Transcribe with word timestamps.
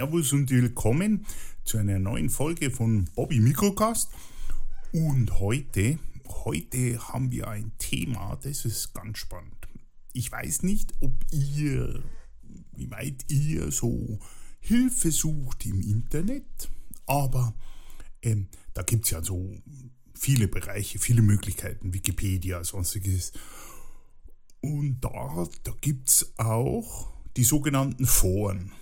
Servus 0.00 0.32
und 0.32 0.50
willkommen 0.50 1.26
zu 1.62 1.76
einer 1.76 1.98
neuen 1.98 2.30
Folge 2.30 2.70
von 2.70 3.04
Bobby 3.14 3.38
Mikrocast. 3.38 4.10
Und 4.94 5.40
heute, 5.40 5.98
heute 6.26 7.06
haben 7.08 7.30
wir 7.30 7.48
ein 7.48 7.72
Thema, 7.76 8.38
das 8.42 8.64
ist 8.64 8.94
ganz 8.94 9.18
spannend. 9.18 9.68
Ich 10.14 10.32
weiß 10.32 10.62
nicht, 10.62 10.94
ob 11.00 11.12
ihr, 11.30 12.02
wie 12.76 12.90
weit 12.90 13.26
ihr 13.28 13.70
so 13.70 14.18
Hilfe 14.60 15.12
sucht 15.12 15.66
im 15.66 15.82
Internet, 15.82 16.70
aber 17.04 17.54
ähm, 18.22 18.48
da 18.72 18.80
gibt 18.80 19.04
es 19.04 19.10
ja 19.10 19.22
so 19.22 19.54
viele 20.14 20.48
Bereiche, 20.48 20.98
viele 20.98 21.20
Möglichkeiten, 21.20 21.92
Wikipedia, 21.92 22.64
sonstiges. 22.64 23.32
Und 24.62 25.02
da, 25.02 25.46
da 25.62 25.74
gibt 25.82 26.08
es 26.08 26.32
auch 26.38 27.12
die 27.36 27.44
sogenannten 27.44 28.06
Foren 28.06 28.72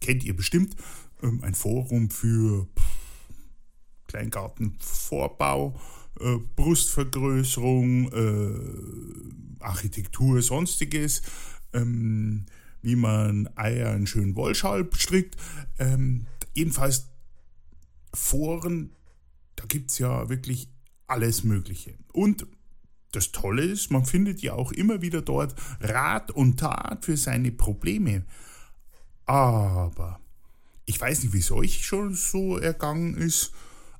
kennt 0.00 0.24
ihr 0.24 0.36
bestimmt, 0.36 0.76
ähm, 1.22 1.42
ein 1.42 1.54
Forum 1.54 2.10
für 2.10 2.68
Kleingartenvorbau, 4.06 5.78
äh, 6.20 6.36
Brustvergrößerung, 6.56 8.12
äh, 8.12 9.62
Architektur, 9.62 10.42
sonstiges, 10.42 11.22
ähm, 11.72 12.46
wie 12.82 12.96
man 12.96 13.48
Eier 13.56 13.94
in 13.94 14.06
schönen 14.06 14.36
Wollschal 14.36 14.88
strickt. 14.92 15.36
Ähm, 15.78 16.26
jedenfalls 16.54 17.08
Foren, 18.14 18.92
da 19.56 19.64
gibt 19.66 19.90
es 19.90 19.98
ja 19.98 20.28
wirklich 20.28 20.68
alles 21.06 21.44
Mögliche. 21.44 21.94
Und 22.12 22.46
das 23.12 23.32
Tolle 23.32 23.62
ist, 23.62 23.90
man 23.90 24.04
findet 24.04 24.42
ja 24.42 24.52
auch 24.52 24.72
immer 24.72 25.02
wieder 25.02 25.22
dort 25.22 25.54
Rat 25.80 26.30
und 26.30 26.60
Tat 26.60 27.04
für 27.04 27.16
seine 27.16 27.50
Probleme. 27.50 28.24
Aber 29.28 30.20
ich 30.86 30.98
weiß 30.98 31.22
nicht, 31.22 31.34
wie 31.34 31.38
es 31.38 31.52
euch 31.52 31.84
schon 31.84 32.14
so 32.14 32.56
ergangen 32.56 33.14
ist, 33.14 33.52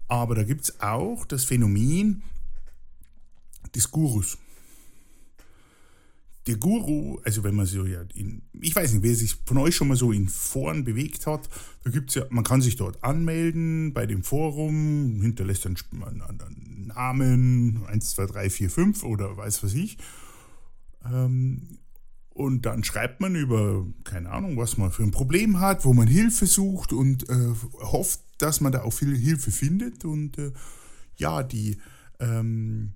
aber 0.08 0.34
da 0.34 0.42
gibt 0.42 0.62
es 0.62 0.80
auch 0.80 1.26
das 1.26 1.44
Phänomen 1.44 2.22
des 3.74 3.90
Gurus. 3.90 4.38
Der 6.46 6.56
Guru, 6.56 7.20
also 7.24 7.44
wenn 7.44 7.54
man 7.54 7.66
so 7.66 7.84
ja 7.84 8.00
in, 8.14 8.40
ich 8.58 8.74
weiß 8.74 8.94
nicht, 8.94 9.02
wer 9.02 9.14
sich 9.14 9.36
von 9.44 9.58
euch 9.58 9.76
schon 9.76 9.88
mal 9.88 9.98
so 9.98 10.12
in 10.12 10.30
Foren 10.30 10.84
bewegt 10.84 11.26
hat, 11.26 11.50
da 11.84 11.90
gibt 11.90 12.08
es 12.08 12.14
ja, 12.14 12.24
man 12.30 12.42
kann 12.42 12.62
sich 12.62 12.76
dort 12.76 13.04
anmelden 13.04 13.92
bei 13.92 14.06
dem 14.06 14.22
Forum, 14.22 15.20
hinterlässt 15.20 15.66
dann 15.66 15.76
einen 16.02 16.86
Namen, 16.86 17.84
1, 17.84 18.12
2, 18.12 18.26
3, 18.26 18.48
4, 18.48 18.70
5 18.70 19.02
oder 19.02 19.36
weiß 19.36 19.62
was 19.62 19.74
ich. 19.74 19.98
Ähm, 21.04 21.80
und 22.38 22.66
dann 22.66 22.84
schreibt 22.84 23.20
man 23.20 23.34
über, 23.34 23.84
keine 24.04 24.30
Ahnung, 24.30 24.56
was 24.56 24.76
man 24.76 24.92
für 24.92 25.02
ein 25.02 25.10
Problem 25.10 25.58
hat, 25.58 25.84
wo 25.84 25.92
man 25.92 26.06
Hilfe 26.06 26.46
sucht 26.46 26.92
und 26.92 27.28
äh, 27.28 27.52
hofft, 27.80 28.20
dass 28.38 28.60
man 28.60 28.70
da 28.70 28.82
auch 28.82 28.92
viel 28.92 29.16
Hilfe 29.18 29.50
findet. 29.50 30.04
Und 30.04 30.38
äh, 30.38 30.52
ja, 31.16 31.42
die, 31.42 31.78
ähm, 32.20 32.92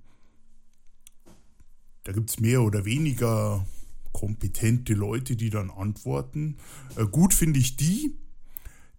da 2.05 2.13
gibt 2.13 2.29
es 2.29 2.39
mehr 2.39 2.61
oder 2.61 2.85
weniger 2.85 3.65
kompetente 4.13 4.93
Leute, 4.93 5.35
die 5.35 5.49
dann 5.49 5.69
antworten. 5.69 6.55
Äh, 6.95 7.05
gut 7.05 7.33
finde 7.33 7.59
ich 7.59 7.75
die, 7.75 8.15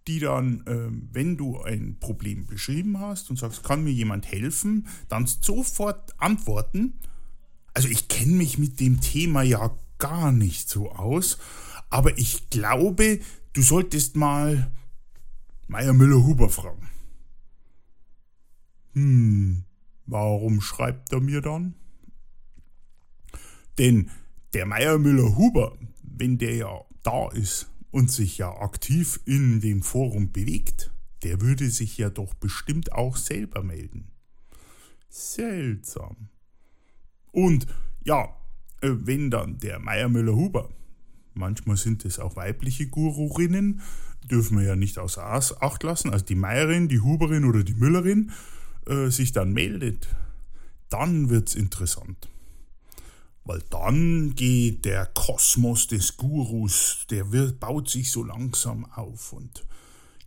die 0.07 0.19
dann, 0.19 0.61
äh, 0.67 0.91
wenn 1.11 1.37
du 1.37 1.59
ein 1.63 1.97
Problem 1.99 2.45
beschrieben 2.45 2.99
hast 2.99 3.31
und 3.31 3.39
sagst, 3.39 3.63
kann 3.63 3.83
mir 3.83 3.93
jemand 3.93 4.31
helfen, 4.31 4.85
dann 5.09 5.25
sofort 5.25 6.13
antworten. 6.19 6.99
Also 7.73 7.87
ich 7.87 8.09
kenne 8.09 8.33
mich 8.33 8.59
mit 8.59 8.79
dem 8.79 9.01
Thema 9.01 9.41
ja 9.41 9.75
gar 9.97 10.31
nicht 10.31 10.69
so 10.69 10.91
aus. 10.91 11.37
Aber 11.89 12.17
ich 12.17 12.49
glaube, 12.49 13.19
du 13.53 13.61
solltest 13.61 14.15
mal 14.15 14.71
Meier 15.67 15.93
Müller-Huber 15.93 16.49
fragen. 16.49 16.89
Hm, 18.93 19.65
warum 20.05 20.61
schreibt 20.61 21.11
er 21.11 21.19
mir 21.19 21.41
dann? 21.41 21.75
Denn 23.77 24.09
der 24.53 24.65
Meier 24.65 24.97
Müller-Huber, 24.97 25.77
wenn 26.01 26.37
der 26.37 26.55
ja 26.55 26.85
da 27.03 27.29
ist 27.29 27.69
und 27.91 28.11
sich 28.11 28.37
ja 28.37 28.51
aktiv 28.51 29.19
in 29.25 29.59
dem 29.59 29.81
Forum 29.81 30.31
bewegt, 30.31 30.91
der 31.23 31.41
würde 31.41 31.69
sich 31.69 31.97
ja 31.97 32.09
doch 32.09 32.33
bestimmt 32.35 32.91
auch 32.93 33.17
selber 33.17 33.63
melden. 33.63 34.07
Seltsam. 35.09 36.29
Und 37.31 37.67
ja, 38.03 38.35
wenn 38.89 39.31
dann 39.31 39.57
der 39.59 39.79
Meier 39.79 40.09
Müller-Huber, 40.09 40.69
manchmal 41.33 41.77
sind 41.77 42.05
es 42.05 42.19
auch 42.19 42.35
weibliche 42.35 42.87
Gururinnen, 42.87 43.81
dürfen 44.29 44.57
wir 44.57 44.65
ja 44.65 44.75
nicht 44.75 44.97
außer 44.97 45.23
Acht 45.23 45.83
lassen, 45.83 46.09
also 46.09 46.25
die 46.25 46.35
Meierin, 46.35 46.87
die 46.87 47.01
Huberin 47.01 47.45
oder 47.45 47.63
die 47.63 47.75
Müllerin 47.75 48.31
äh, 48.87 49.09
sich 49.09 49.31
dann 49.31 49.53
meldet, 49.53 50.07
dann 50.89 51.29
wird 51.29 51.49
es 51.49 51.55
interessant. 51.55 52.29
Weil 53.43 53.61
dann 53.69 54.33
geht 54.33 54.85
der 54.85 55.05
Kosmos 55.05 55.87
des 55.87 56.17
Gurus, 56.17 57.05
der 57.11 57.31
wird, 57.31 57.59
baut 57.59 57.89
sich 57.89 58.11
so 58.11 58.23
langsam 58.23 58.85
auf 58.85 59.33
und 59.33 59.65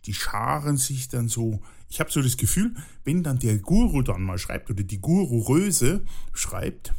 die 0.05 0.13
scharen 0.13 0.77
sich 0.77 1.09
dann 1.09 1.27
so. 1.27 1.59
Ich 1.89 1.99
habe 1.99 2.11
so 2.11 2.21
das 2.21 2.37
Gefühl, 2.37 2.73
wenn 3.03 3.23
dann 3.23 3.39
der 3.39 3.57
Guru 3.57 4.03
dann 4.03 4.23
mal 4.23 4.37
schreibt 4.37 4.69
oder 4.69 4.83
die 4.83 5.01
Guru-Röse 5.01 6.05
schreibt, 6.33 6.93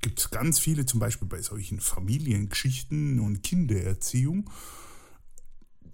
gibt 0.00 0.20
es 0.20 0.30
ganz 0.30 0.58
viele, 0.58 0.86
zum 0.86 1.00
Beispiel 1.00 1.28
bei 1.28 1.42
solchen 1.42 1.80
Familiengeschichten 1.80 3.20
und 3.20 3.42
Kindererziehung. 3.42 4.50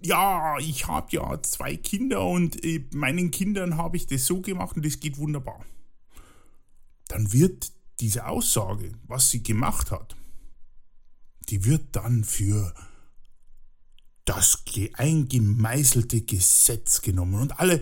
Ja, 0.01 0.57
ich 0.59 0.87
habe 0.87 1.07
ja 1.11 1.41
zwei 1.43 1.77
Kinder 1.77 2.25
und 2.25 2.63
äh, 2.63 2.85
meinen 2.93 3.31
Kindern 3.31 3.77
habe 3.77 3.97
ich 3.97 4.05
das 4.07 4.25
so 4.25 4.41
gemacht 4.41 4.75
und 4.75 4.85
das 4.85 4.99
geht 4.99 5.17
wunderbar. 5.17 5.65
Dann 7.07 7.31
wird 7.31 7.71
diese 7.99 8.27
Aussage, 8.27 8.91
was 9.07 9.29
sie 9.29 9.43
gemacht 9.43 9.91
hat, 9.91 10.15
die 11.49 11.63
wird 11.65 11.95
dann 11.95 12.23
für 12.23 12.73
das 14.25 14.63
eingemeißelte 14.93 16.21
Gesetz 16.21 17.01
genommen. 17.01 17.35
Und 17.35 17.59
alle 17.59 17.81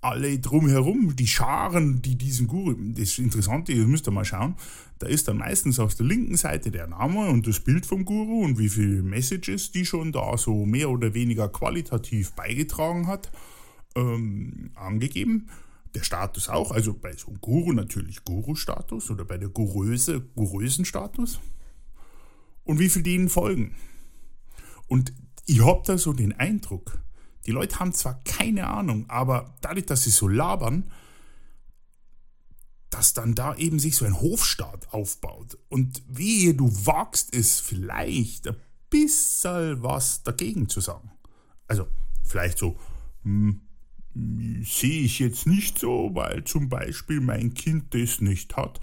alle 0.00 0.38
drumherum, 0.38 1.14
die 1.14 1.26
Scharen, 1.26 2.00
die 2.00 2.16
diesen 2.16 2.46
Guru, 2.46 2.74
das 2.94 3.18
Interessante, 3.18 3.72
ihr 3.72 3.86
müsst 3.86 4.08
ihr 4.08 4.12
mal 4.12 4.24
schauen, 4.24 4.54
da 4.98 5.06
ist 5.06 5.28
dann 5.28 5.38
meistens 5.38 5.78
auf 5.78 5.94
der 5.94 6.06
linken 6.06 6.36
Seite 6.36 6.70
der 6.70 6.86
Name 6.86 7.28
und 7.28 7.46
das 7.46 7.60
Bild 7.60 7.84
vom 7.84 8.04
Guru 8.04 8.44
und 8.44 8.58
wie 8.58 8.70
viele 8.70 9.02
Messages 9.02 9.72
die 9.72 9.84
schon 9.84 10.12
da 10.12 10.36
so 10.38 10.64
mehr 10.64 10.90
oder 10.90 11.12
weniger 11.12 11.48
qualitativ 11.48 12.32
beigetragen 12.32 13.06
hat, 13.06 13.30
ähm, 13.94 14.70
angegeben. 14.74 15.48
Der 15.94 16.02
Status 16.02 16.48
auch, 16.48 16.70
also 16.70 16.94
bei 16.94 17.12
so 17.12 17.28
einem 17.28 17.40
Guru 17.40 17.72
natürlich 17.72 18.24
Guru-Status 18.24 19.10
oder 19.10 19.24
bei 19.24 19.38
der 19.38 19.48
Guröse 19.48 20.20
Gurösen-Status. 20.34 21.40
Und 22.64 22.78
wie 22.78 22.88
viel 22.88 23.02
denen 23.02 23.28
folgen. 23.28 23.74
Und 24.86 25.12
ich 25.46 25.64
habe 25.64 25.82
da 25.84 25.98
so 25.98 26.12
den 26.12 26.32
Eindruck, 26.32 27.00
die 27.46 27.52
Leute 27.52 27.78
haben 27.78 27.92
zwar 27.92 28.22
keine 28.24 28.68
Ahnung, 28.68 29.08
aber 29.08 29.54
dadurch, 29.60 29.86
dass 29.86 30.04
sie 30.04 30.10
so 30.10 30.28
labern, 30.28 30.90
dass 32.90 33.14
dann 33.14 33.34
da 33.34 33.54
eben 33.54 33.78
sich 33.78 33.96
so 33.96 34.04
ein 34.04 34.20
Hofstaat 34.20 34.92
aufbaut. 34.92 35.56
Und 35.68 36.02
wie 36.08 36.54
du 36.54 36.68
wagst 36.84 37.34
es 37.34 37.60
vielleicht 37.60 38.48
ein 38.48 38.56
bisschen 38.90 39.82
was 39.82 40.22
dagegen 40.24 40.68
zu 40.68 40.80
sagen. 40.80 41.10
Also 41.68 41.86
vielleicht 42.24 42.58
so, 42.58 42.78
hm, 43.22 43.62
sehe 44.14 45.02
ich 45.02 45.20
jetzt 45.20 45.46
nicht 45.46 45.78
so, 45.78 46.10
weil 46.14 46.44
zum 46.44 46.68
Beispiel 46.68 47.20
mein 47.20 47.54
Kind 47.54 47.94
das 47.94 48.20
nicht 48.20 48.56
hat. 48.56 48.80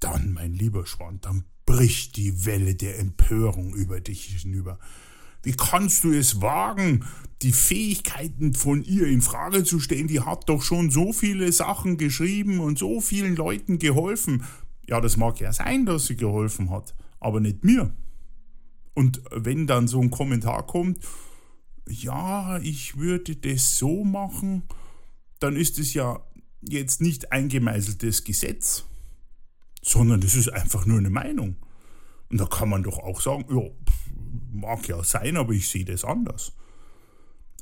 Dann, 0.00 0.32
mein 0.32 0.54
lieber 0.54 0.86
Schwan, 0.86 1.20
dann 1.20 1.44
bricht 1.66 2.16
die 2.16 2.46
Welle 2.46 2.74
der 2.74 2.98
Empörung 2.98 3.74
über 3.74 4.00
dich 4.00 4.24
hinüber. 4.24 4.78
Wie 5.48 5.56
kannst 5.56 6.04
du 6.04 6.12
es 6.12 6.42
wagen, 6.42 7.06
die 7.40 7.52
Fähigkeiten 7.52 8.52
von 8.52 8.84
ihr 8.84 9.06
in 9.06 9.22
Frage 9.22 9.64
zu 9.64 9.80
stellen? 9.80 10.06
Die 10.06 10.20
hat 10.20 10.46
doch 10.46 10.60
schon 10.60 10.90
so 10.90 11.14
viele 11.14 11.50
Sachen 11.52 11.96
geschrieben 11.96 12.60
und 12.60 12.78
so 12.78 13.00
vielen 13.00 13.34
Leuten 13.34 13.78
geholfen. 13.78 14.44
Ja, 14.86 15.00
das 15.00 15.16
mag 15.16 15.40
ja 15.40 15.50
sein, 15.54 15.86
dass 15.86 16.04
sie 16.04 16.16
geholfen 16.16 16.68
hat, 16.68 16.94
aber 17.18 17.40
nicht 17.40 17.64
mir. 17.64 17.94
Und 18.92 19.22
wenn 19.30 19.66
dann 19.66 19.88
so 19.88 20.02
ein 20.02 20.10
Kommentar 20.10 20.66
kommt, 20.66 20.98
ja, 21.88 22.58
ich 22.58 22.98
würde 22.98 23.34
das 23.34 23.78
so 23.78 24.04
machen, 24.04 24.64
dann 25.40 25.56
ist 25.56 25.78
es 25.78 25.94
ja 25.94 26.20
jetzt 26.60 27.00
nicht 27.00 27.32
ein 27.32 27.48
gemeißeltes 27.48 28.24
Gesetz, 28.24 28.84
sondern 29.80 30.20
das 30.20 30.34
ist 30.34 30.50
einfach 30.50 30.84
nur 30.84 30.98
eine 30.98 31.08
Meinung. 31.08 31.56
Und 32.28 32.38
da 32.38 32.44
kann 32.44 32.68
man 32.68 32.82
doch 32.82 32.98
auch 32.98 33.22
sagen, 33.22 33.46
ja, 33.48 33.62
mag 34.52 34.88
ja 34.88 35.02
sein, 35.04 35.36
aber 35.36 35.52
ich 35.52 35.68
sehe 35.68 35.84
das 35.84 36.04
anders. 36.04 36.52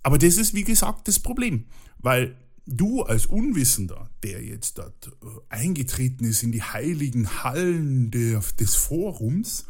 Aber 0.02 0.18
das 0.18 0.36
ist, 0.36 0.54
wie 0.54 0.64
gesagt, 0.64 1.08
das 1.08 1.18
Problem, 1.18 1.64
weil 1.98 2.36
du 2.66 3.02
als 3.02 3.26
Unwissender, 3.26 4.10
der 4.22 4.42
jetzt 4.42 4.78
dort 4.78 5.08
äh, 5.22 5.26
eingetreten 5.48 6.24
ist 6.24 6.42
in 6.42 6.52
die 6.52 6.62
heiligen 6.62 7.42
Hallen 7.42 8.10
der, 8.10 8.42
des 8.58 8.74
Forums, 8.74 9.66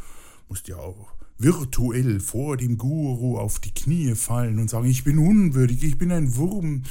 musst 0.49 0.69
ja 0.69 0.77
auch 0.77 1.09
virtuell 1.39 2.21
vor 2.21 2.57
dem 2.57 2.79
Guru 2.79 3.39
auf 3.39 3.59
die 3.59 3.75
Knie 3.75 4.15
fallen 4.15 4.59
und 4.59 4.71
sagen, 4.71 4.87
ich 4.87 5.05
bin 5.05 5.19
unwürdig, 5.19 5.83
ich 5.85 5.99
bin 5.99 6.13
ein 6.13 6.37
Wurm, 6.37 6.85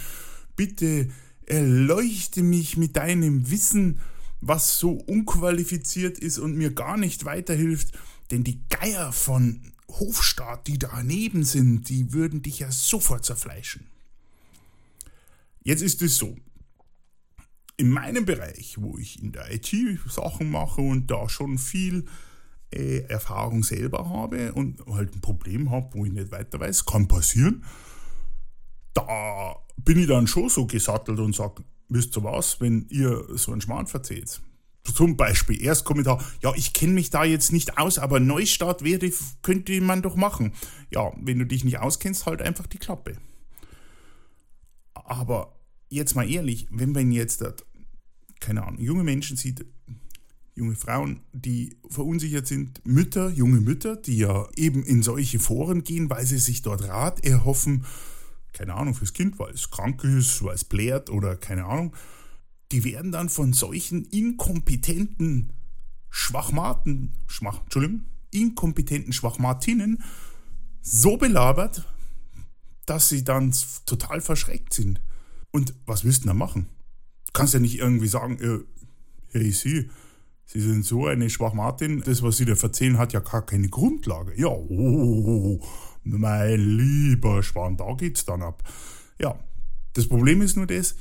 bitte 0.56 1.10
erleuchte 1.48 2.44
mich 2.44 2.78
mit 2.78 2.96
deinem 2.96 3.50
Wissen, 3.50 4.00
was 4.42 4.78
so 4.78 4.92
unqualifiziert 4.92 6.20
ist 6.20 6.38
und 6.38 6.56
mir 6.56 6.72
gar 6.72 6.98
nicht 6.98 7.26
weiterhilft, 7.26 7.98
denn 8.32 8.44
die 8.44 8.62
Geier 8.70 9.12
von 9.12 9.62
Hofstaat, 10.00 10.68
die 10.68 10.78
daneben 10.78 11.44
sind, 11.44 11.90
die 11.90 12.14
würden 12.14 12.42
dich 12.42 12.60
ja 12.60 12.72
sofort 12.72 13.26
zerfleischen. 13.26 13.88
Jetzt 15.64 15.82
ist 15.82 16.02
es 16.02 16.18
so, 16.18 16.36
in 17.78 17.90
meinem 17.90 18.26
Bereich, 18.26 18.78
wo 18.80 18.98
ich 18.98 19.22
in 19.22 19.32
der 19.32 19.52
IT 19.52 19.74
Sachen 20.08 20.50
mache 20.50 20.82
und 20.82 21.12
da 21.12 21.28
schon 21.28 21.58
viel 21.58 22.06
äh, 22.72 23.00
Erfahrung 23.08 23.64
selber 23.64 24.10
habe 24.10 24.54
und 24.54 24.86
halt 24.88 25.16
ein 25.16 25.22
Problem 25.22 25.72
habe, 25.72 25.94
wo 25.94 26.06
ich 26.06 26.12
nicht 26.12 26.32
weiter 26.32 26.60
weiß, 26.60 26.86
kann 26.86 27.08
passieren, 27.08 27.64
da 28.94 29.56
bin 29.78 30.00
ich 30.00 30.08
dann 30.08 30.28
schon 30.28 30.50
so 30.50 30.66
gesattelt 30.66 31.20
und 31.20 31.36
sage, 31.36 31.64
wisst 31.90 32.16
ihr 32.18 32.24
was, 32.24 32.62
wenn 32.62 32.88
ihr 32.90 33.26
so 33.36 33.52
einen 33.52 33.62
Schmarrn 33.62 33.88
verzählt, 33.88 34.42
zum 34.94 35.18
Beispiel 35.18 35.62
Erstkommentar, 35.62 36.24
ja, 36.42 36.54
ich 36.56 36.74
kenne 36.74 36.94
mich 36.94 37.10
da 37.10 37.24
jetzt 37.24 37.52
nicht 37.52 37.78
aus, 37.78 37.98
aber 38.00 38.20
Neustart 38.20 38.84
wäre, 38.84 39.12
könnte 39.42 39.80
man 39.82 40.02
doch 40.02 40.16
machen. 40.16 40.54
Ja, 40.92 41.12
wenn 41.22 41.40
du 41.40 41.46
dich 41.46 41.64
nicht 41.64 41.80
auskennst, 41.80 42.26
halt 42.26 42.42
einfach 42.42 42.68
die 42.68 42.78
Klappe. 42.78 43.18
Aber 44.94 45.56
jetzt 45.90 46.16
mal 46.16 46.30
ehrlich, 46.30 46.68
wenn 46.72 46.92
man 46.92 47.12
jetzt, 47.12 47.44
keine 48.40 48.66
Ahnung, 48.66 48.82
junge 48.82 49.04
Menschen 49.04 49.38
sieht, 49.38 49.66
junge 50.56 50.76
Frauen, 50.76 51.22
die 51.34 51.78
verunsichert 51.90 52.48
sind, 52.48 52.86
Mütter, 52.86 53.30
junge 53.30 53.60
Mütter, 53.60 53.98
die 53.98 54.18
ja 54.18 54.48
eben 54.56 54.84
in 54.84 55.04
solche 55.04 55.40
Foren 55.40 55.84
gehen, 55.84 56.10
weil 56.10 56.26
sie 56.26 56.38
sich 56.38 56.62
dort 56.62 56.88
Rat 56.88 57.26
erhoffen, 57.26 57.86
keine 58.54 58.74
Ahnung, 58.74 58.94
fürs 58.94 59.14
Kind, 59.14 59.38
weil 59.38 59.54
es 59.54 59.70
krank 59.70 60.04
ist, 60.06 60.44
weil 60.44 60.56
es 60.56 60.64
blärt 60.64 61.10
oder 61.10 61.36
keine 61.36 61.66
Ahnung, 61.66 61.94
die 62.72 62.84
werden 62.84 63.12
dann 63.12 63.30
von 63.30 63.54
solchen 63.54 64.06
inkompetenten 64.06 65.54
Schwachmaten, 66.10 67.14
Schwach, 67.28 67.62
Entschuldigung, 67.64 68.06
inkompetenten 68.32 69.14
Schwachmatinnen 69.14 70.02
so 70.82 71.18
belabert, 71.18 71.86
dass 72.86 73.10
sie 73.10 73.24
dann 73.24 73.54
total 73.86 74.22
verschreckt 74.22 74.74
sind. 74.74 75.02
Und 75.52 75.74
was 75.86 76.04
willst 76.04 76.24
du 76.24 76.28
da 76.28 76.34
machen? 76.34 76.68
Du 77.26 77.32
kannst 77.34 77.54
ja 77.54 77.60
nicht 77.60 77.80
irgendwie 77.80 78.08
sagen, 78.08 78.38
äh, 78.40 78.60
hey, 79.32 79.52
Sie, 79.52 79.90
Sie 80.46 80.62
sind 80.62 80.86
so 80.86 81.08
eine 81.08 81.30
Schwachmatin, 81.30 82.02
das, 82.06 82.22
was 82.22 82.38
Sie 82.38 82.46
da 82.46 82.54
erzählen, 82.54 82.98
hat 82.98 83.14
ja 83.14 83.20
gar 83.20 83.46
keine 83.46 83.70
Grundlage. 83.70 84.40
Ja, 84.40 84.50
oh, 84.50 85.60
mein 86.04 86.60
lieber 86.60 87.42
Schwan, 87.42 87.78
da 87.78 87.94
geht's 87.94 88.26
dann 88.26 88.44
ab. 88.44 88.64
Ja, 89.20 89.40
das 89.94 90.08
Problem 90.08 90.42
ist 90.42 90.56
nur 90.56 90.68
das, 90.68 90.96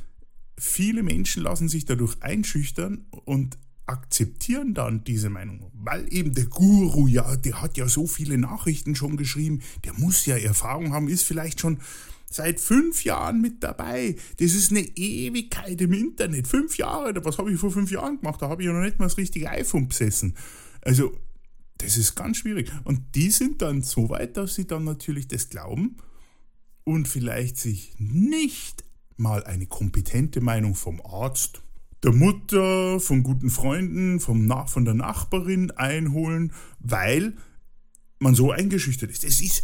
viele 0.58 1.02
Menschen 1.02 1.42
lassen 1.42 1.68
sich 1.68 1.84
dadurch 1.84 2.16
einschüchtern 2.20 3.06
und 3.24 3.58
akzeptieren 3.86 4.72
dann 4.72 5.04
diese 5.04 5.28
Meinung, 5.28 5.70
weil 5.74 6.06
eben 6.12 6.32
der 6.32 6.46
Guru, 6.46 7.06
ja, 7.06 7.36
der 7.36 7.60
hat 7.60 7.76
ja 7.76 7.86
so 7.88 8.06
viele 8.06 8.38
Nachrichten 8.38 8.94
schon 8.94 9.16
geschrieben, 9.16 9.60
der 9.84 9.92
muss 9.94 10.24
ja 10.24 10.36
Erfahrung 10.36 10.92
haben, 10.92 11.08
ist 11.08 11.24
vielleicht 11.24 11.60
schon 11.60 11.80
seit 12.30 12.60
fünf 12.60 13.04
Jahren 13.04 13.40
mit 13.40 13.62
dabei. 13.62 14.16
Das 14.38 14.54
ist 14.54 14.70
eine 14.70 14.80
Ewigkeit 14.80 15.80
im 15.80 15.92
Internet. 15.92 16.48
Fünf 16.48 16.76
Jahre, 16.78 17.14
was 17.24 17.38
habe 17.38 17.52
ich 17.52 17.60
vor 17.60 17.70
fünf 17.70 17.90
Jahren 17.90 18.20
gemacht? 18.20 18.42
Da 18.42 18.48
habe 18.48 18.62
ich 18.62 18.66
ja 18.66 18.72
noch 18.72 18.84
nicht 18.84 18.98
mal 18.98 19.06
das 19.06 19.18
richtige 19.18 19.50
iPhone 19.50 19.88
besessen. 19.88 20.34
Also, 20.80 21.16
das 21.78 21.96
ist 21.96 22.14
ganz 22.14 22.38
schwierig. 22.38 22.72
Und 22.84 23.14
die 23.14 23.30
sind 23.30 23.62
dann 23.62 23.82
so 23.82 24.08
weit, 24.08 24.36
dass 24.36 24.54
sie 24.54 24.66
dann 24.66 24.84
natürlich 24.84 25.28
das 25.28 25.48
glauben 25.48 25.96
und 26.84 27.06
vielleicht 27.06 27.56
sich 27.56 27.94
nicht 27.98 28.84
mal 29.16 29.44
eine 29.44 29.66
kompetente 29.66 30.40
Meinung 30.40 30.74
vom 30.74 31.00
Arzt, 31.04 31.62
der 32.02 32.12
Mutter, 32.12 33.00
von 33.00 33.22
guten 33.22 33.50
Freunden, 33.50 34.20
vom 34.20 34.46
Nach 34.46 34.68
von 34.68 34.84
der 34.84 34.94
Nachbarin 34.94 35.70
einholen, 35.70 36.52
weil 36.80 37.34
man 38.18 38.34
so 38.34 38.50
eingeschüchtert 38.50 39.10
ist. 39.10 39.24
Es 39.24 39.40
ist 39.40 39.62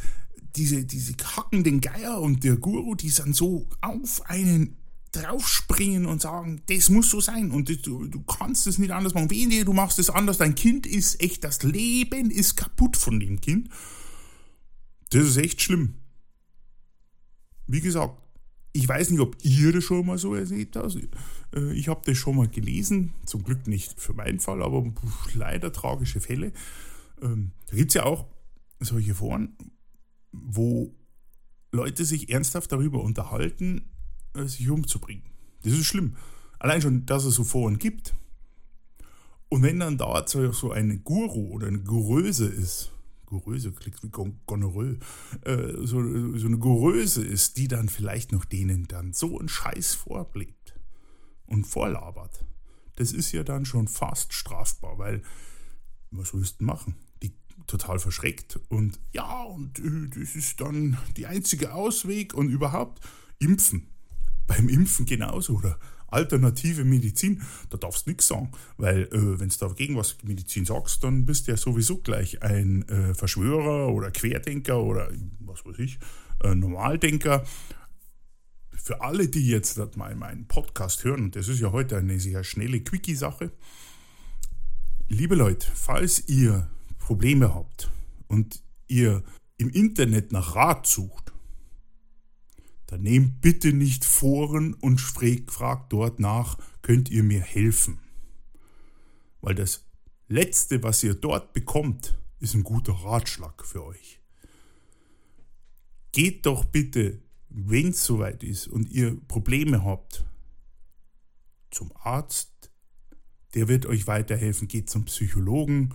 diese, 0.57 0.85
diese 0.85 1.15
hackenden 1.37 1.81
Geier 1.81 2.21
und 2.21 2.43
der 2.45 2.57
Guru, 2.57 2.95
die 2.95 3.11
dann 3.11 3.35
so 3.35 3.69
auf 3.81 4.23
einen 4.25 4.77
draufspringen 5.13 6.07
und 6.07 6.23
sagen, 6.23 6.63
das 6.67 6.89
muss 6.89 7.11
so 7.11 7.21
sein 7.21 7.51
und 7.51 7.69
du, 7.87 8.07
du 8.07 8.23
kannst 8.23 8.67
es 8.67 8.79
nicht 8.79 8.93
anders 8.93 9.15
machen. 9.15 9.31
Wehe, 9.31 9.65
du 9.65 9.73
machst 9.73 9.99
es 9.99 10.09
anders, 10.09 10.39
dein 10.39 10.55
Kind 10.55 10.87
ist 10.87 11.21
echt, 11.21 11.43
das 11.45 11.63
Leben 11.63 12.31
ist 12.31 12.57
kaputt 12.57 12.97
von 12.97 13.19
dem 13.19 13.41
Kind. 13.41 13.69
Das 15.11 15.27
ist 15.27 15.37
echt 15.37 15.61
schlimm. 15.61 15.95
Wie 17.67 17.81
gesagt, 17.81 18.20
ich 18.73 18.89
weiß 18.89 19.11
nicht, 19.11 19.21
ob 19.21 19.37
ihr 19.43 19.73
das 19.73 19.85
schon 19.85 20.07
mal 20.07 20.19
so 20.19 20.35
erlebt 20.35 20.77
habt. 20.77 20.97
Äh, 21.55 21.73
ich 21.73 21.89
habe 21.89 22.03
das 22.05 22.17
schon 22.17 22.37
mal 22.37 22.49
gelesen, 22.49 23.13
zum 23.27 23.43
Glück 23.43 23.67
nicht 23.67 24.01
für 24.01 24.13
meinen 24.13 24.39
Fall, 24.39 24.63
aber 24.63 24.93
leider 25.35 25.73
tragische 25.73 26.21
Fälle. 26.21 26.53
Ähm, 27.23 27.53
da 27.67 27.77
gibt 27.77 27.91
es 27.91 27.95
ja 27.95 28.05
auch 28.05 28.27
solche 28.79 29.15
Foren, 29.15 29.57
wo 30.33 30.95
Leute 31.73 32.05
sich 32.05 32.31
ernsthaft 32.31 32.73
darüber 32.73 33.03
unterhalten, 33.03 33.91
äh, 34.35 34.45
sich 34.45 34.69
umzubringen. 34.69 35.25
Das 35.63 35.73
ist 35.73 35.87
schlimm. 35.87 36.17
Allein 36.59 36.83
schon, 36.83 37.07
dass 37.07 37.25
es 37.25 37.35
so 37.35 37.45
Foren 37.45 37.79
gibt. 37.79 38.15
Und 39.49 39.63
wenn 39.63 39.81
dann 39.81 39.99
da 39.99 40.25
so 40.27 40.71
ein 40.71 41.03
Guru 41.03 41.49
oder 41.49 41.67
eine 41.67 41.81
Guröse 41.81 42.47
ist, 42.47 42.93
Goröse 43.31 43.73
klingt 43.73 44.03
wie 44.03 44.11
Gonorrhoe, 44.11 44.99
äh, 45.45 45.87
so, 45.87 46.03
so 46.37 46.47
eine 46.47 46.59
Goröse 46.59 47.25
ist, 47.25 47.57
die 47.57 47.69
dann 47.69 47.89
vielleicht 47.89 48.33
noch 48.33 48.45
denen 48.45 48.87
dann 48.89 49.13
so 49.13 49.39
einen 49.39 49.49
Scheiß 49.49 49.95
vorblebt 49.95 50.75
und 51.47 51.65
vorlabert. 51.65 52.45
Das 52.97 53.13
ist 53.13 53.33
ja 53.33 53.45
dann 53.45 53.65
schon 53.65 53.89
fast 53.89 54.35
strafbar, 54.35 54.99
weil 54.99 55.23
was 56.11 56.35
willst 56.35 56.61
du 56.61 56.65
machen? 56.65 56.97
Die 57.23 57.33
total 57.67 58.01
verschreckt 58.01 58.59
und 58.69 59.01
ja, 59.13 59.45
und 59.45 59.79
äh, 59.79 60.09
das 60.09 60.35
ist 60.35 60.61
dann 60.61 60.99
die 61.17 61.27
einzige 61.27 61.73
Ausweg 61.73 62.35
und 62.35 62.51
überhaupt 62.51 63.01
impfen. 63.39 63.89
Beim 64.47 64.69
Impfen 64.69 65.07
genauso, 65.07 65.55
oder? 65.59 65.79
Alternative 66.11 66.85
Medizin, 66.85 67.43
da 67.71 67.79
darfst 67.79 68.07
du 68.07 68.11
nichts 68.11 68.29
sagen, 68.29 68.51
weil 68.77 69.03
äh, 69.05 69.41
wenn 69.41 69.49
du 69.49 69.57
dagegen 69.59 69.97
was 69.97 70.17
Medizin 70.23 70.65
sagst, 70.65 71.03
dann 71.05 71.27
bist 71.27 71.47
du 71.47 71.53
ja 71.53 71.57
sowieso 71.57 71.99
gleich 71.99 72.43
ein 72.43 72.89
äh, 72.89 73.15
Verschwörer 73.15 73.89
oder 73.89 74.11
Querdenker 74.11 74.83
oder 74.83 75.11
was 75.41 75.65
weiß 75.65 75.79
ich, 75.79 75.99
äh, 76.43 76.55
Normaldenker. 76.55 77.45
Für 78.73 79.03
alle, 79.03 79.29
die 79.29 79.47
jetzt 79.47 79.79
mal 79.97 80.15
meinen 80.15 80.47
Podcast 80.47 81.05
hören, 81.05 81.25
und 81.25 81.37
das 81.37 81.49
ist 81.49 81.61
ja 81.61 81.71
heute 81.71 81.99
eine 81.99 82.19
sehr 82.19 82.45
schnelle 82.45 82.81
Quickie-Sache, 82.81 83.53
liebe 85.09 85.35
Leute, 85.35 85.67
falls 85.75 86.29
ihr 86.29 86.71
Probleme 86.99 87.55
habt 87.55 87.91
und 88.29 88.63
ihr 88.89 89.23
im 89.59 89.69
Internet 89.69 90.33
nach 90.33 90.55
Rat 90.57 90.87
sucht, 90.87 91.30
dann 92.91 93.03
nehmt 93.03 93.41
bitte 93.41 93.73
nicht 93.73 94.05
Foren 94.05 94.75
und 94.75 95.01
fragt 95.01 95.93
dort 95.93 96.19
nach, 96.19 96.59
könnt 96.83 97.09
ihr 97.09 97.23
mir 97.23 97.41
helfen? 97.41 98.01
Weil 99.41 99.55
das 99.55 99.87
Letzte, 100.27 100.83
was 100.83 101.03
ihr 101.03 101.15
dort 101.15 101.53
bekommt, 101.53 102.19
ist 102.41 102.55
ein 102.55 102.65
guter 102.65 102.93
Ratschlag 102.93 103.65
für 103.65 103.85
euch. 103.85 104.21
Geht 106.13 106.47
doch 106.47 106.65
bitte, 106.65 107.23
wenn 107.49 107.91
es 107.91 108.05
soweit 108.05 108.43
ist 108.43 108.67
und 108.67 108.91
ihr 108.91 109.17
Probleme 109.29 109.85
habt, 109.85 110.25
zum 111.71 111.93
Arzt, 111.97 112.73
der 113.55 113.69
wird 113.69 113.87
euch 113.87 114.09
weiterhelfen, 114.09 114.67
geht 114.67 114.91
zum 114.91 115.05
Psychologen, 115.05 115.95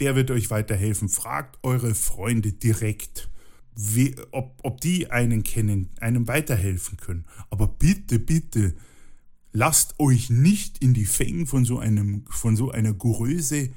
der 0.00 0.16
wird 0.16 0.30
euch 0.30 0.50
weiterhelfen, 0.50 1.08
fragt 1.08 1.58
eure 1.62 1.94
Freunde 1.94 2.52
direkt 2.52 3.30
wie, 3.76 4.16
ob, 4.32 4.58
ob 4.62 4.80
die 4.80 5.10
einen 5.10 5.42
kennen, 5.42 5.90
einem 6.00 6.26
weiterhelfen 6.26 6.96
können. 6.96 7.26
Aber 7.50 7.68
bitte, 7.68 8.18
bitte, 8.18 8.74
lasst 9.52 10.00
euch 10.00 10.30
nicht 10.30 10.82
in 10.82 10.94
die 10.94 11.04
Fängen 11.04 11.46
von 11.46 11.64
so, 11.64 11.78
einem, 11.78 12.24
von 12.28 12.56
so 12.56 12.70
einer 12.70 12.94
Größe 12.94 13.70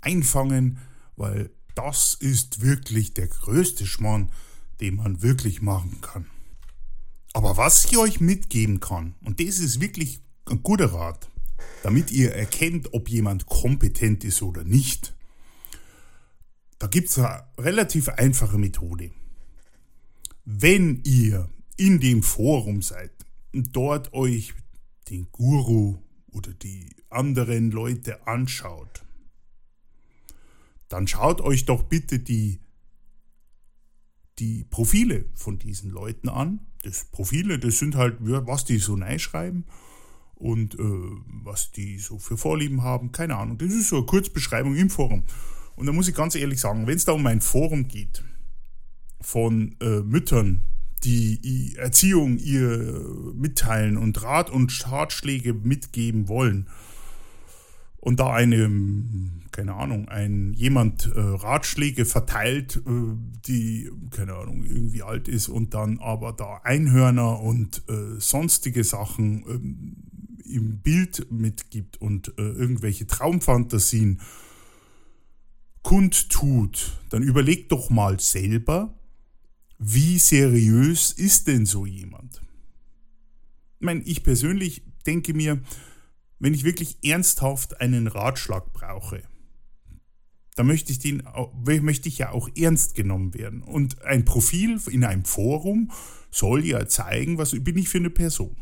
einfangen, 0.00 0.78
weil 1.16 1.50
das 1.76 2.14
ist 2.14 2.62
wirklich 2.62 3.14
der 3.14 3.28
größte 3.28 3.86
Schmarrn, 3.86 4.30
den 4.80 4.96
man 4.96 5.22
wirklich 5.22 5.62
machen 5.62 6.00
kann. 6.00 6.26
Aber 7.32 7.56
was 7.56 7.84
ich 7.84 7.96
euch 7.96 8.20
mitgeben 8.20 8.80
kann, 8.80 9.14
und 9.24 9.38
das 9.38 9.60
ist 9.60 9.80
wirklich 9.80 10.20
ein 10.46 10.64
guter 10.64 10.92
Rat, 10.92 11.30
damit 11.84 12.10
ihr 12.10 12.34
erkennt, 12.34 12.92
ob 12.92 13.08
jemand 13.08 13.46
kompetent 13.46 14.24
ist 14.24 14.42
oder 14.42 14.64
nicht, 14.64 15.14
da 16.80 16.88
gibt 16.88 17.08
es 17.08 17.18
eine 17.18 17.44
relativ 17.58 18.08
einfache 18.08 18.58
Methode 18.58 19.12
wenn 20.50 21.02
ihr 21.04 21.50
in 21.76 22.00
dem 22.00 22.22
Forum 22.22 22.80
seid 22.80 23.10
und 23.52 23.76
dort 23.76 24.14
euch 24.14 24.54
den 25.10 25.28
Guru 25.30 25.98
oder 26.32 26.54
die 26.54 26.88
anderen 27.10 27.70
Leute 27.70 28.26
anschaut, 28.26 29.04
dann 30.88 31.06
schaut 31.06 31.42
euch 31.42 31.66
doch 31.66 31.82
bitte 31.82 32.18
die 32.18 32.60
die 34.38 34.64
Profile 34.64 35.26
von 35.34 35.58
diesen 35.58 35.90
Leuten 35.90 36.30
an. 36.30 36.60
Das 36.82 37.04
Profile, 37.04 37.58
das 37.58 37.78
sind 37.78 37.96
halt, 37.96 38.16
was 38.20 38.64
die 38.64 38.78
so 38.78 38.98
schreiben 39.18 39.66
und 40.34 40.76
äh, 40.76 40.78
was 41.42 41.72
die 41.72 41.98
so 41.98 42.18
für 42.18 42.38
Vorlieben 42.38 42.82
haben, 42.82 43.12
keine 43.12 43.36
Ahnung. 43.36 43.58
Das 43.58 43.74
ist 43.74 43.88
so 43.88 43.96
eine 43.96 44.06
Kurzbeschreibung 44.06 44.76
im 44.76 44.88
Forum. 44.88 45.24
Und 45.76 45.84
da 45.84 45.92
muss 45.92 46.08
ich 46.08 46.14
ganz 46.14 46.36
ehrlich 46.36 46.60
sagen, 46.60 46.86
wenn 46.86 46.96
es 46.96 47.04
da 47.04 47.12
um 47.12 47.26
ein 47.26 47.42
Forum 47.42 47.86
geht 47.86 48.22
von 49.20 49.76
äh, 49.80 50.00
Müttern, 50.00 50.62
die 51.04 51.74
Erziehung 51.76 52.38
ihr 52.38 53.04
mitteilen 53.34 53.96
und 53.96 54.22
Rat 54.22 54.50
und 54.50 54.90
Ratschläge 54.90 55.54
mitgeben 55.54 56.28
wollen, 56.28 56.68
und 58.00 58.20
da 58.20 58.32
eine, 58.32 58.70
keine 59.50 59.74
Ahnung, 59.74 60.08
ein 60.08 60.52
jemand 60.54 61.10
äh, 61.14 61.20
Ratschläge 61.20 62.04
verteilt, 62.04 62.80
äh, 62.86 62.90
die, 63.46 63.90
keine 64.10 64.34
Ahnung, 64.34 64.64
irgendwie 64.64 65.02
alt 65.02 65.28
ist 65.28 65.48
und 65.48 65.74
dann 65.74 65.98
aber 65.98 66.32
da 66.32 66.60
Einhörner 66.62 67.40
und 67.40 67.82
äh, 67.88 68.18
sonstige 68.20 68.84
Sachen 68.84 69.44
ähm, 69.48 69.96
im 70.44 70.78
Bild 70.78 71.30
mitgibt 71.30 72.00
und 72.00 72.28
äh, 72.38 72.42
irgendwelche 72.42 73.06
Traumfantasien 73.06 74.20
kundtut, 75.82 76.98
dann 77.10 77.22
überleg 77.22 77.68
doch 77.68 77.90
mal 77.90 78.20
selber, 78.20 78.94
wie 79.78 80.18
seriös 80.18 81.12
ist 81.12 81.46
denn 81.46 81.66
so 81.66 81.86
jemand? 81.86 82.42
Ich 83.78 83.84
meine, 83.84 84.02
ich 84.02 84.22
persönlich 84.24 84.82
denke 85.06 85.34
mir, 85.34 85.60
wenn 86.40 86.54
ich 86.54 86.64
wirklich 86.64 86.98
ernsthaft 87.02 87.80
einen 87.80 88.06
Ratschlag 88.06 88.72
brauche, 88.72 89.22
dann 90.56 90.66
möchte 90.66 90.90
ich, 90.90 90.98
den, 90.98 91.22
möchte 91.64 92.08
ich 92.08 92.18
ja 92.18 92.30
auch 92.30 92.48
ernst 92.56 92.96
genommen 92.96 93.34
werden. 93.34 93.62
Und 93.62 94.02
ein 94.02 94.24
Profil 94.24 94.80
in 94.90 95.04
einem 95.04 95.24
Forum 95.24 95.92
soll 96.32 96.64
ja 96.64 96.88
zeigen, 96.88 97.38
was 97.38 97.52
bin 97.52 97.78
ich 97.78 97.88
für 97.88 97.98
eine 97.98 98.10
Person. 98.10 98.56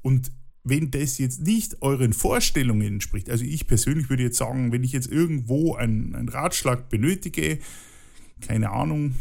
Und 0.00 0.32
wenn 0.64 0.90
das 0.90 1.18
jetzt 1.18 1.42
nicht 1.42 1.82
euren 1.82 2.14
Vorstellungen 2.14 2.94
entspricht, 2.94 3.28
also 3.28 3.44
ich 3.44 3.66
persönlich 3.66 4.08
würde 4.08 4.22
jetzt 4.22 4.38
sagen, 4.38 4.72
wenn 4.72 4.84
ich 4.84 4.92
jetzt 4.92 5.12
irgendwo 5.12 5.74
einen, 5.74 6.14
einen 6.14 6.30
Ratschlag 6.30 6.88
benötige, 6.88 7.58
keine 8.40 8.70
Ahnung, 8.70 9.16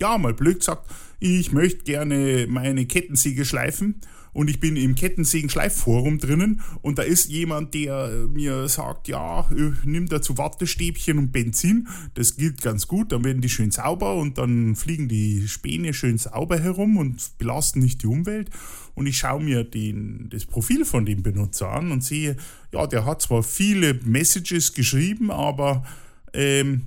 ja, 0.00 0.18
mal 0.18 0.34
blöd 0.34 0.60
gesagt, 0.60 0.90
ich 1.20 1.52
möchte 1.52 1.84
gerne 1.84 2.46
meine 2.48 2.86
Kettensäge 2.86 3.44
schleifen 3.44 4.00
und 4.32 4.48
ich 4.48 4.60
bin 4.60 4.76
im 4.76 4.94
Kettensägen-Schleifforum 4.94 6.18
drinnen 6.18 6.60
und 6.80 6.98
da 6.98 7.02
ist 7.02 7.28
jemand, 7.28 7.74
der 7.74 8.28
mir 8.32 8.68
sagt, 8.68 9.08
ja, 9.08 9.40
äh, 9.50 9.72
nimm 9.84 10.08
dazu 10.08 10.38
Wattestäbchen 10.38 11.18
und 11.18 11.32
Benzin. 11.32 11.88
Das 12.14 12.36
gilt 12.36 12.62
ganz 12.62 12.86
gut, 12.86 13.10
dann 13.10 13.24
werden 13.24 13.42
die 13.42 13.48
schön 13.48 13.70
sauber 13.70 14.14
und 14.14 14.38
dann 14.38 14.76
fliegen 14.76 15.08
die 15.08 15.48
Späne 15.48 15.92
schön 15.92 16.18
sauber 16.18 16.58
herum 16.60 16.98
und 16.98 17.38
belasten 17.38 17.80
nicht 17.80 18.02
die 18.02 18.06
Umwelt. 18.06 18.50
Und 18.94 19.06
ich 19.06 19.18
schaue 19.18 19.42
mir 19.42 19.64
den, 19.64 20.28
das 20.30 20.44
Profil 20.44 20.84
von 20.84 21.04
dem 21.04 21.22
Benutzer 21.22 21.70
an 21.70 21.90
und 21.90 22.04
sehe, 22.04 22.36
ja, 22.72 22.86
der 22.86 23.04
hat 23.04 23.22
zwar 23.22 23.42
viele 23.42 23.94
Messages 24.04 24.72
geschrieben, 24.72 25.30
aber 25.30 25.84
ähm, 26.32 26.82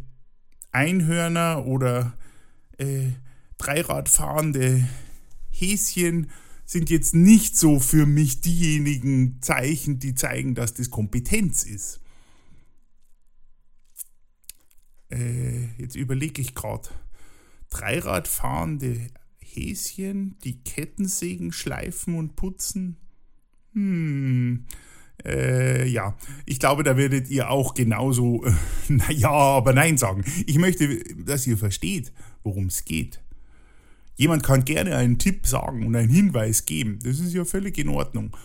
Einhörner 0.72 1.66
oder 1.66 2.14
äh, 2.82 3.14
Dreiradfahrende 3.58 4.88
Häschen 5.52 6.32
sind 6.66 6.90
jetzt 6.90 7.14
nicht 7.14 7.56
so 7.58 7.80
für 7.80 8.08
mich 8.08 8.42
diejenigen 8.42 9.42
Zeichen, 9.42 10.00
die 10.00 10.16
zeigen, 10.16 10.56
dass 10.56 10.74
das 10.74 10.90
Kompetenz 10.90 11.64
ist. 11.64 12.00
Äh, 15.10 15.66
jetzt 15.78 15.96
überlege 15.96 16.42
ich 16.42 16.56
gerade. 16.56 16.90
Dreiradfahrende 17.70 19.10
Häschen, 19.40 20.40
die 20.44 20.64
Kettensägen 20.64 21.52
schleifen 21.52 22.16
und 22.16 22.36
putzen? 22.36 22.98
Hm. 23.74 24.66
Äh, 25.26 25.88
ja, 25.88 26.16
ich 26.46 26.60
glaube, 26.60 26.84
da 26.84 26.98
werdet 26.98 27.30
ihr 27.30 27.50
auch 27.50 27.74
genauso, 27.74 28.44
äh, 28.46 28.52
naja, 28.90 29.30
aber 29.30 29.74
nein 29.74 29.98
sagen. 29.98 30.24
Ich 30.46 30.58
möchte, 30.58 31.00
dass 31.16 31.48
ihr 31.48 31.58
versteht, 31.58 32.12
worum 32.44 32.68
es 32.68 32.86
geht. 32.86 33.22
Jemand 34.16 34.44
kann 34.44 34.66
gerne 34.66 34.96
einen 34.96 35.18
Tipp 35.18 35.48
sagen 35.48 35.86
und 35.86 35.96
einen 35.96 36.10
Hinweis 36.10 36.66
geben. 36.66 37.00
Das 37.04 37.20
ist 37.20 37.34
ja 37.34 37.46
völlig 37.46 37.78
in 37.78 37.90
Ordnung. 37.90 38.36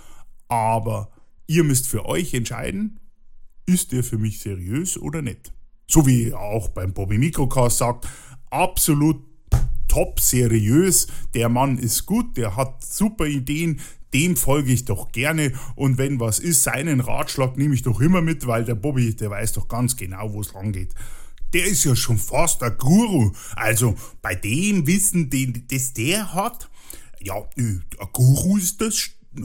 Aber 0.49 1.11
ihr 1.47 1.65
müsst 1.65 1.87
für 1.89 2.07
euch 2.07 2.33
entscheiden, 2.35 3.01
ist 3.67 3.93
der 3.93 4.05
für 4.05 4.19
mich 4.19 4.41
seriös 4.41 4.97
oder 4.97 5.23
nicht. 5.23 5.53
So 5.89 6.07
wie 6.07 6.33
auch 6.33 6.69
beim 6.69 6.93
Bobby 6.93 7.19
Mikrocast 7.19 7.79
sagt, 7.79 8.09
absolut 8.51 9.23
top 9.97 10.21
seriös. 10.21 11.07
Der 11.33 11.49
Mann 11.49 11.79
ist 11.79 12.05
gut, 12.05 12.37
der 12.37 12.55
hat 12.55 12.85
super 12.85 13.25
Ideen, 13.25 13.81
dem 14.13 14.37
folge 14.37 14.73
ich 14.73 14.85
doch 14.85 15.11
gerne. 15.11 15.55
Und 15.75 15.97
wenn 15.97 16.21
was 16.21 16.39
ist, 16.39 16.65
seinen 16.65 17.01
Ratschlag 17.01 17.57
nehme 17.57 17.75
ich 17.75 17.83
doch 17.83 17.99
immer 18.03 18.21
mit, 18.21 18.47
weil 18.47 18.65
der 18.65 18.75
Bobby, 18.75 19.17
der 19.17 19.31
weiß 19.31 19.55
doch 19.55 19.69
ganz 19.69 19.97
genau, 19.97 20.35
wo 20.35 20.43
es 20.43 20.53
lang 20.53 20.73
geht 20.73 20.95
der 21.55 21.65
ist 21.65 21.85
ja 21.85 21.97
schon 21.97 22.19
fast 22.19 22.63
ein 22.63 22.77
Guru. 22.77 23.31
Also 23.55 23.95
bei 24.21 24.35
dem 24.35 24.87
Wissen, 24.87 25.31
den, 25.31 25.65
das 25.69 25.95
der 25.95 26.35
hat, 26.35 26.69
ja, 27.23 27.35
ein 27.57 27.83
Guru 28.13 28.59
ist 28.59 28.81
das, 28.81 29.11
ja, 29.33 29.43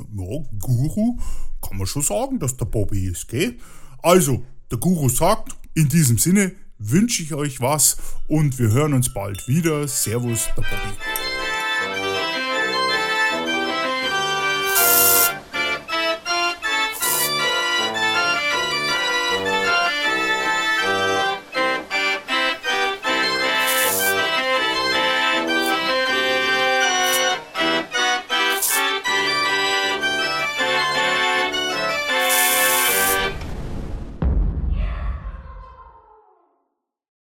Guru, 0.60 1.20
kann 1.62 1.78
man 1.78 1.88
schon 1.88 2.02
sagen, 2.02 2.40
dass 2.40 2.58
der 2.58 2.66
Bobby 2.66 3.06
ist, 3.06 3.30
gell? 3.30 3.58
Also, 4.02 4.44
der 4.70 4.80
Guru 4.80 5.08
sagt, 5.08 5.56
in 5.74 5.88
diesem 5.88 6.18
Sinne 6.18 6.54
wünsche 6.82 7.24
ich 7.24 7.34
euch 7.34 7.62
was 7.62 7.98
und 8.28 8.58
wir 8.60 8.72
hören 8.72 8.94
uns 8.94 9.14
bald 9.14 9.48
wieder. 9.48 9.88
Servus, 9.88 10.48
der 10.58 10.64
Bobby. 10.64 11.21